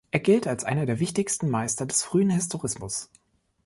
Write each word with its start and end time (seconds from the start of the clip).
Er 0.09 0.19
gilt 0.19 0.47
als 0.47 0.63
einer 0.63 0.87
der 0.87 0.99
wichtigsten 0.99 1.47
Meister 1.51 1.85
des 1.85 2.01
frühen 2.01 2.31
Historismus. 2.31 3.11